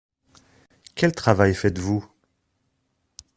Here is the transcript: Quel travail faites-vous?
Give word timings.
Quel 0.95 1.11
travail 1.11 1.53
faites-vous? 1.53 2.03